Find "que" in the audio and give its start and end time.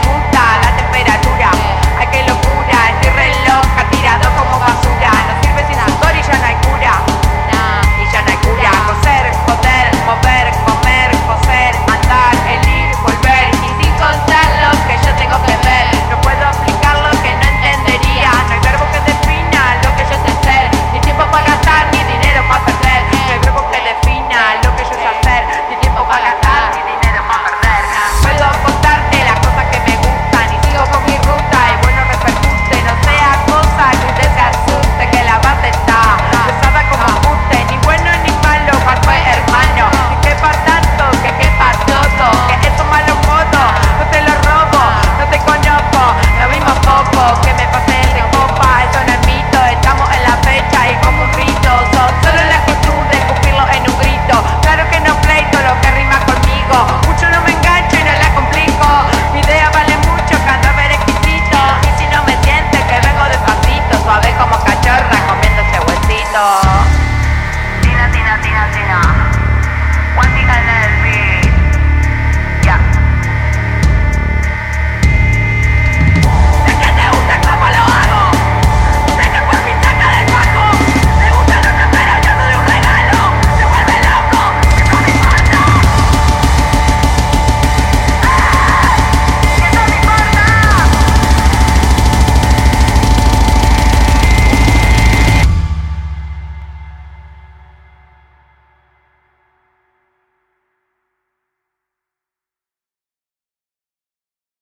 47.32-47.54